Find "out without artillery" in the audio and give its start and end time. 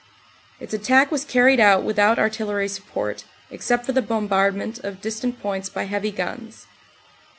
1.59-2.67